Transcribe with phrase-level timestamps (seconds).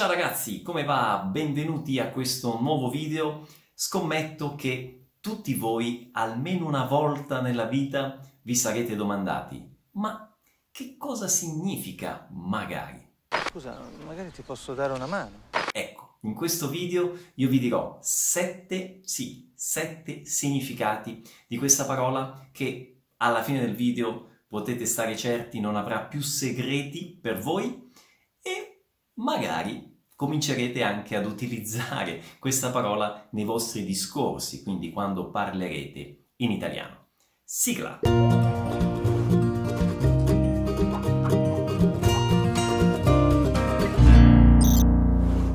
[0.00, 1.18] Ciao ragazzi, come va?
[1.30, 3.46] Benvenuti a questo nuovo video.
[3.74, 9.62] Scommetto che tutti voi almeno una volta nella vita vi sarete domandati
[9.96, 10.34] ma
[10.70, 13.06] che cosa significa magari?
[13.50, 15.48] Scusa, magari ti posso dare una mano.
[15.70, 23.02] Ecco, in questo video io vi dirò sette, sì, sette significati di questa parola che
[23.18, 27.92] alla fine del video potete stare certi non avrà più segreti per voi
[28.40, 28.86] e
[29.16, 29.89] magari
[30.20, 37.06] comincerete anche ad utilizzare questa parola nei vostri discorsi, quindi quando parlerete in italiano.
[37.42, 38.00] Sigla!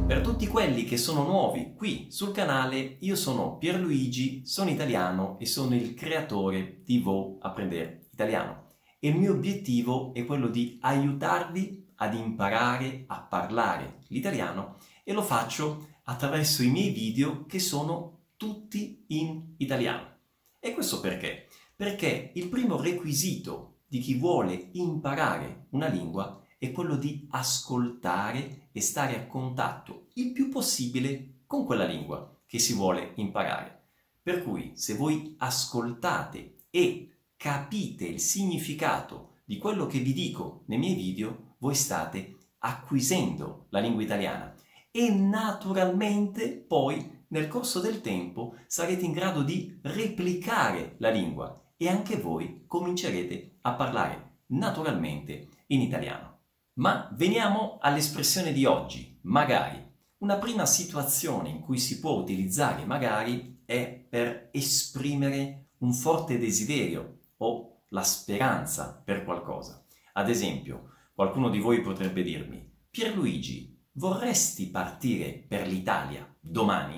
[0.08, 5.46] Per tutti quelli che sono nuovi qui sul canale, io sono Pierluigi, sono italiano e
[5.46, 8.78] sono il creatore di Vo Apprendere Italiano.
[9.00, 15.22] E il mio obiettivo è quello di aiutarvi ad imparare a parlare l'italiano e lo
[15.22, 20.14] faccio attraverso i miei video che sono tutti in italiano.
[20.60, 21.48] E questo perché?
[21.76, 28.82] Perché il primo requisito di chi vuole imparare una lingua è quello di ascoltare e
[28.82, 33.84] stare a contatto il più possibile con quella lingua che si vuole imparare.
[34.22, 40.80] Per cui se voi ascoltate e capite il significato di quello che vi dico nei
[40.80, 44.54] miei video, voi state acquisendo la lingua italiana
[44.92, 51.90] e naturalmente poi nel corso del tempo sarete in grado di replicare la lingua e
[51.90, 56.42] anche voi comincerete a parlare naturalmente in italiano.
[56.74, 59.84] Ma veniamo all'espressione di oggi, magari.
[60.18, 67.22] Una prima situazione in cui si può utilizzare magari è per esprimere un forte desiderio
[67.38, 69.84] o la speranza per qualcosa.
[70.14, 76.98] Ad esempio, Qualcuno di voi potrebbe dirmi, Pierluigi, vorresti partire per l'Italia domani?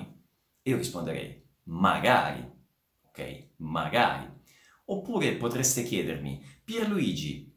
[0.60, 2.44] E io risponderei, magari,
[3.06, 3.50] ok?
[3.58, 4.28] Magari.
[4.86, 7.56] Oppure potreste chiedermi, Pierluigi,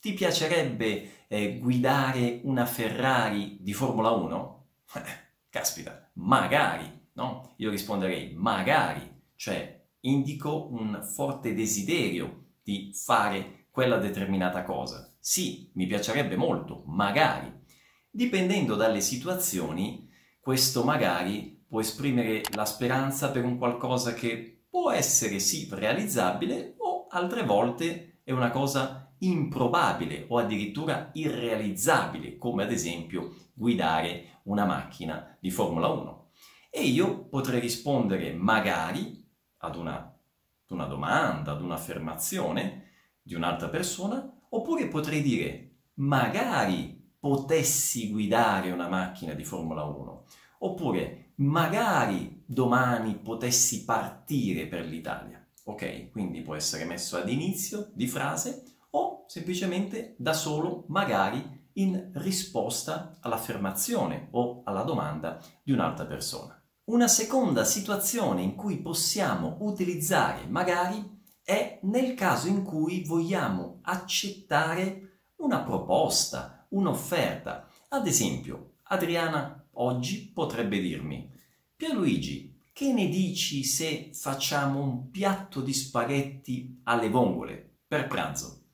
[0.00, 4.66] ti piacerebbe eh, guidare una Ferrari di Formula 1?
[5.48, 7.54] Caspita, magari, no?
[7.58, 15.09] Io risponderei, magari, cioè indico un forte desiderio di fare quella determinata cosa.
[15.30, 17.62] Sì, mi piacerebbe molto, magari.
[18.10, 20.10] Dipendendo dalle situazioni,
[20.40, 27.06] questo magari può esprimere la speranza per un qualcosa che può essere sì realizzabile o
[27.08, 35.38] altre volte è una cosa improbabile o addirittura irrealizzabile, come ad esempio guidare una macchina
[35.38, 36.30] di Formula 1.
[36.70, 39.24] E io potrei rispondere magari
[39.58, 42.88] ad una, ad una domanda, ad un'affermazione
[43.22, 50.24] di un'altra persona Oppure potrei dire, magari potessi guidare una macchina di Formula 1.
[50.60, 55.44] Oppure, magari domani potessi partire per l'Italia.
[55.64, 56.10] Ok?
[56.10, 63.18] Quindi può essere messo ad inizio di frase o semplicemente da solo, magari in risposta
[63.20, 66.60] all'affermazione o alla domanda di un'altra persona.
[66.84, 75.22] Una seconda situazione in cui possiamo utilizzare magari è nel caso in cui vogliamo accettare
[75.36, 77.68] una proposta, un'offerta.
[77.88, 81.30] Ad esempio, Adriana oggi potrebbe dirmi,
[81.74, 88.64] Pierluigi, che ne dici se facciamo un piatto di spaghetti alle vongole per pranzo?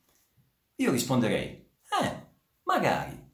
[0.76, 1.44] Io risponderei,
[2.00, 2.26] eh,
[2.64, 3.24] magari.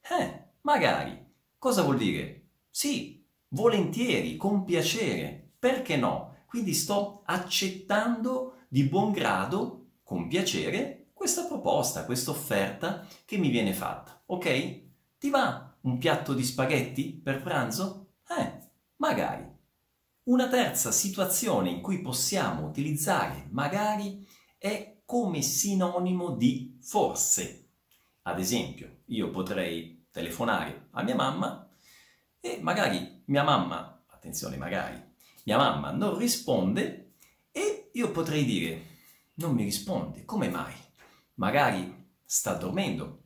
[0.00, 1.18] Eh, magari.
[1.58, 2.48] Cosa vuol dire?
[2.68, 6.38] Sì, volentieri, con piacere, perché no?
[6.46, 13.74] Quindi sto accettando di buon grado, con piacere, questa proposta, questa offerta che mi viene
[13.74, 14.22] fatta.
[14.24, 14.80] Ok?
[15.18, 18.14] Ti va un piatto di spaghetti per pranzo?
[18.26, 19.46] Eh, magari.
[20.22, 27.72] Una terza situazione in cui possiamo utilizzare magari è come sinonimo di forse.
[28.22, 31.68] Ad esempio, io potrei telefonare a mia mamma
[32.40, 34.98] e magari mia mamma, attenzione magari,
[35.44, 37.01] mia mamma non risponde
[37.92, 38.86] io potrei dire,
[39.34, 40.74] non mi risponde, come mai?
[41.34, 43.24] Magari sta dormendo,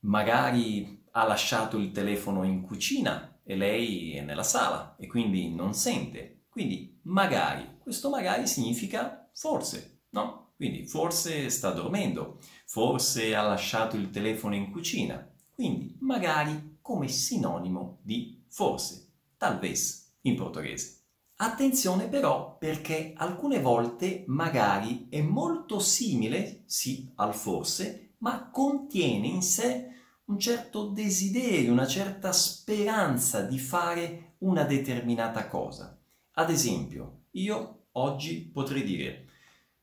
[0.00, 5.74] magari ha lasciato il telefono in cucina e lei è nella sala e quindi non
[5.74, 6.44] sente.
[6.48, 10.52] Quindi magari, questo magari significa forse, no?
[10.56, 15.30] Quindi forse sta dormendo, forse ha lasciato il telefono in cucina.
[15.50, 20.99] Quindi magari come sinonimo di forse, talvez in portoghese.
[21.42, 29.40] Attenzione però perché alcune volte magari è molto simile, sì, al forse, ma contiene in
[29.40, 29.88] sé
[30.24, 35.98] un certo desiderio, una certa speranza di fare una determinata cosa.
[36.32, 39.28] Ad esempio, io oggi potrei dire,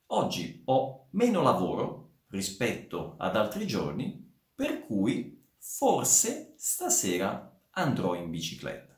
[0.08, 8.96] oggi ho meno lavoro rispetto ad altri giorni, per cui forse stasera andrò in bicicletta.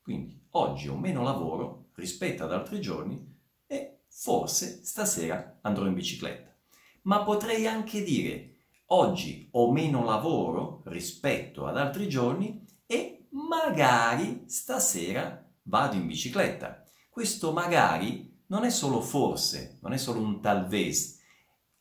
[0.00, 3.36] Quindi oggi ho meno lavoro rispetto ad altri giorni
[3.66, 6.54] e forse stasera andrò in bicicletta.
[7.02, 8.54] Ma potrei anche dire
[8.86, 16.84] oggi ho meno lavoro rispetto ad altri giorni e magari stasera vado in bicicletta.
[17.10, 21.20] Questo magari non è solo forse, non è solo un talvez,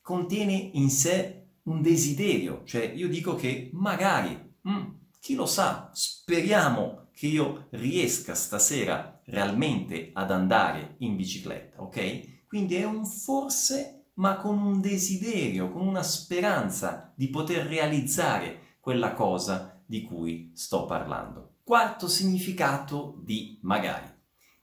[0.01, 4.85] contiene in sé un desiderio, cioè io dico che magari, mm,
[5.19, 12.45] chi lo sa, speriamo che io riesca stasera realmente ad andare in bicicletta, ok?
[12.45, 19.13] Quindi è un forse ma con un desiderio, con una speranza di poter realizzare quella
[19.13, 21.55] cosa di cui sto parlando.
[21.63, 24.13] Quarto significato di magari.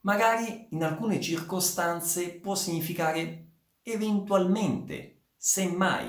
[0.03, 3.49] Magari in alcune circostanze può significare
[3.83, 6.09] eventualmente, semmai.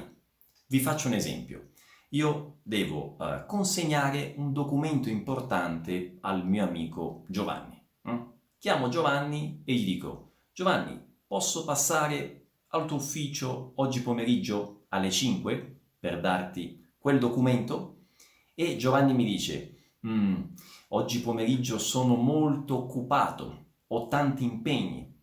[0.68, 1.69] Vi faccio un esempio.
[2.15, 7.77] Io devo uh, consegnare un documento importante al mio amico Giovanni.
[8.09, 8.21] Mm?
[8.57, 10.97] Chiamo Giovanni e gli dico, Giovanni,
[11.27, 18.06] posso passare al tuo ufficio oggi pomeriggio alle 5 per darti quel documento?
[18.53, 20.41] E Giovanni mi dice, mm,
[20.89, 25.13] oggi pomeriggio sono molto occupato, ho tanti impegni.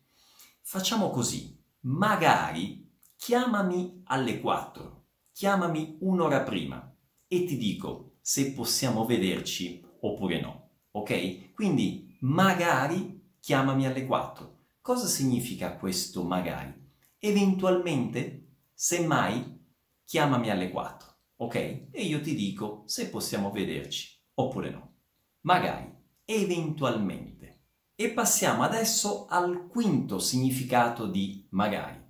[0.60, 2.86] Facciamo così, magari
[3.16, 5.01] chiamami alle 4,
[5.32, 6.94] chiamami un'ora prima
[7.26, 10.70] e ti dico se possiamo vederci oppure no.
[10.92, 11.52] Ok?
[11.54, 14.66] Quindi magari chiamami alle 4.
[14.80, 16.74] Cosa significa questo magari?
[17.18, 19.60] Eventualmente, semmai,
[20.04, 21.54] chiamami alle 4, ok?
[21.90, 24.96] E io ti dico se possiamo vederci oppure no.
[25.42, 25.90] Magari,
[26.24, 27.64] eventualmente.
[27.94, 32.01] E passiamo adesso al quinto significato di magari.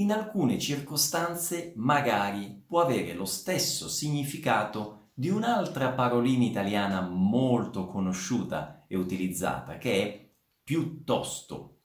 [0.00, 8.86] In alcune circostanze magari può avere lo stesso significato di un'altra parolina italiana molto conosciuta
[8.88, 10.30] e utilizzata che è
[10.64, 11.80] piuttosto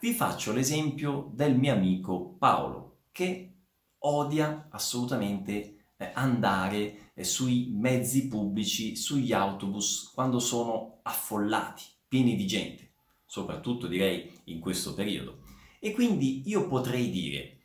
[0.00, 3.54] vi faccio l'esempio del mio amico Paolo, che
[4.00, 12.46] odia assolutamente eh, andare eh, sui mezzi pubblici, sugli autobus, quando sono affollati, pieni di
[12.46, 12.92] gente,
[13.24, 15.43] soprattutto direi in questo periodo.
[15.84, 17.58] E quindi io potrei dire,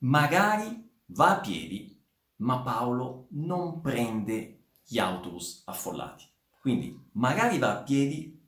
[0.00, 1.98] magari va a piedi,
[2.40, 6.26] ma Paolo non prende gli autobus affollati.
[6.60, 8.38] Quindi magari va a piedi,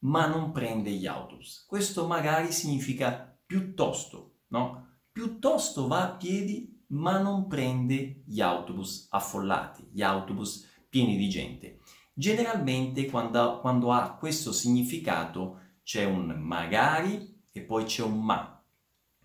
[0.00, 1.64] ma non prende gli autobus.
[1.66, 4.98] Questo magari significa piuttosto, no?
[5.10, 11.78] Piuttosto va a piedi, ma non prende gli autobus affollati, gli autobus pieni di gente.
[12.12, 18.62] Generalmente quando, quando ha questo significato c'è un magari e poi c'è un ma.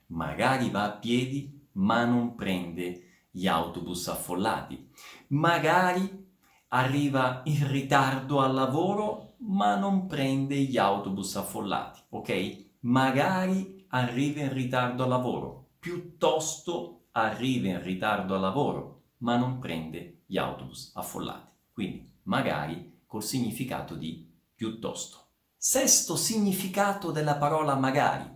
[0.08, 4.90] Magari va a piedi, ma non prende gli autobus affollati.
[5.28, 6.24] Magari
[6.70, 12.66] arriva in ritardo al lavoro ma non prende gli autobus affollati, ok?
[12.82, 20.22] Magari arriva in ritardo al lavoro, piuttosto arriva in ritardo al lavoro, ma non prende
[20.26, 21.52] gli autobus affollati.
[21.72, 25.25] Quindi magari col significato di piuttosto.
[25.68, 28.32] Sesto significato della parola magari.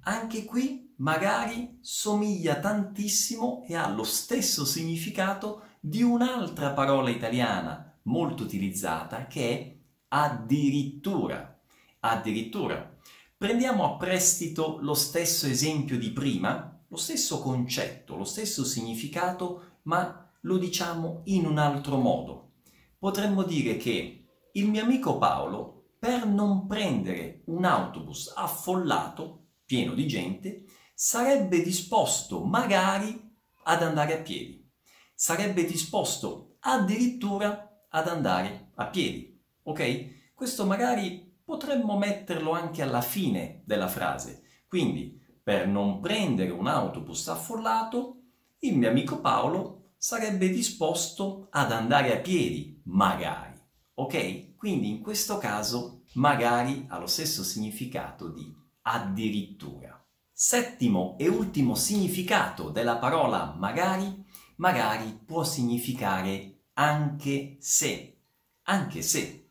[0.00, 8.42] Anche qui magari somiglia tantissimo e ha lo stesso significato di un'altra parola italiana molto
[8.42, 9.76] utilizzata che è
[10.08, 11.58] addirittura.
[12.00, 12.94] Addirittura.
[13.38, 20.30] Prendiamo a prestito lo stesso esempio di prima, lo stesso concetto, lo stesso significato, ma
[20.42, 22.50] lo diciamo in un altro modo.
[22.98, 25.75] Potremmo dire che il mio amico Paolo,
[26.06, 33.20] per non prendere un autobus affollato, pieno di gente, sarebbe disposto magari
[33.64, 34.70] ad andare a piedi.
[35.14, 39.36] Sarebbe disposto addirittura ad andare a piedi
[39.66, 40.32] ok?
[40.34, 44.42] Questo magari potremmo metterlo anche alla fine della frase.
[44.68, 48.20] Quindi, per non prendere un autobus affollato,
[48.60, 53.58] il mio amico Paolo sarebbe disposto ad andare a piedi, magari.
[53.94, 54.54] Ok?
[54.56, 59.92] Quindi in questo caso magari ha lo stesso significato di addirittura.
[60.30, 64.24] Settimo e ultimo significato della parola magari,
[64.56, 68.18] magari può significare anche se,
[68.64, 69.48] anche se.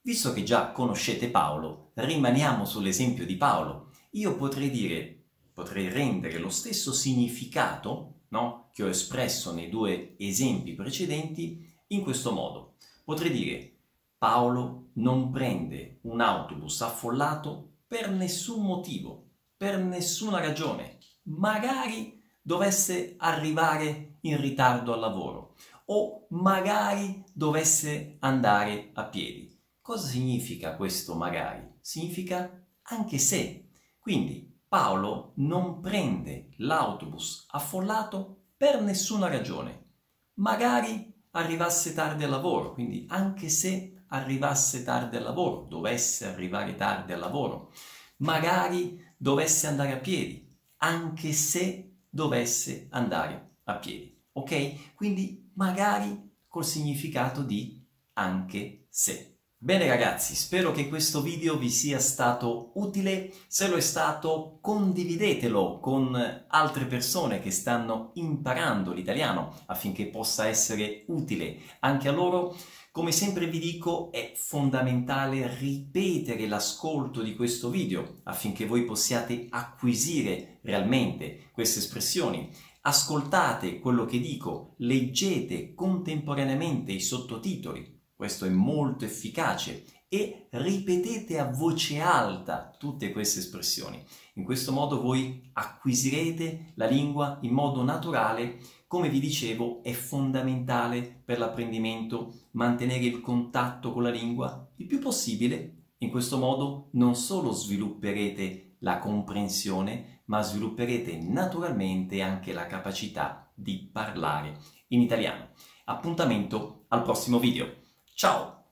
[0.00, 3.90] Visto che già conoscete Paolo, rimaniamo sull'esempio di Paolo.
[4.12, 10.74] Io potrei dire, potrei rendere lo stesso significato no, che ho espresso nei due esempi
[10.74, 12.76] precedenti in questo modo.
[13.04, 13.72] Potrei dire
[14.16, 20.98] Paolo non prende un autobus affollato per nessun motivo, per nessuna ragione.
[21.24, 25.54] Magari dovesse arrivare in ritardo al lavoro
[25.86, 29.56] o magari dovesse andare a piedi.
[29.80, 31.76] Cosa significa questo magari?
[31.80, 33.70] Significa anche se.
[33.98, 39.86] Quindi Paolo non prende l'autobus affollato per nessuna ragione.
[40.34, 47.12] Magari arrivasse tardi al lavoro, quindi anche se arrivasse tardi al lavoro, dovesse arrivare tardi
[47.12, 47.72] al lavoro,
[48.18, 54.16] magari dovesse andare a piedi, anche se dovesse andare a piedi.
[54.32, 54.94] Ok?
[54.94, 57.84] Quindi magari col significato di
[58.14, 59.38] anche se.
[59.60, 63.32] Bene ragazzi, spero che questo video vi sia stato utile.
[63.48, 71.02] Se lo è stato, condividetelo con altre persone che stanno imparando l'italiano affinché possa essere
[71.08, 72.56] utile anche a loro.
[72.98, 80.58] Come sempre vi dico, è fondamentale ripetere l'ascolto di questo video affinché voi possiate acquisire
[80.62, 82.50] realmente queste espressioni.
[82.80, 91.52] Ascoltate quello che dico, leggete contemporaneamente i sottotitoli questo è molto efficace e ripetete a
[91.52, 94.04] voce alta tutte queste espressioni.
[94.34, 98.58] In questo modo voi acquisirete la lingua in modo naturale.
[98.88, 104.98] Come vi dicevo, è fondamentale per l'apprendimento mantenere il contatto con la lingua il più
[104.98, 105.74] possibile.
[105.98, 113.90] In questo modo non solo svilupperete la comprensione, ma svilupperete naturalmente anche la capacità di
[113.92, 114.56] parlare
[114.88, 115.50] in italiano.
[115.84, 117.70] Appuntamento al prossimo video.
[118.14, 118.70] Ciao!